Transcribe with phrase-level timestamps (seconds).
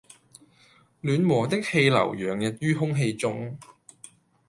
[1.01, 3.55] 暖和的氣流洋溢於空氣中